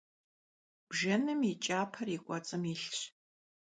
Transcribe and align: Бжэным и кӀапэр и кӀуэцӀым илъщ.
Бжэным 0.89 1.41
и 1.51 1.53
кӀапэр 1.63 2.07
и 2.15 2.17
кӀуэцӀым 2.23 2.63
илъщ. 2.73 2.99